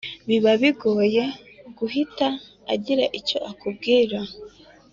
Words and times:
biba 0.27 0.51
bigoye 0.61 1.23
guhita 1.77 2.27
agira 2.73 3.05
icyo 3.19 3.37
akubwira 3.51 4.19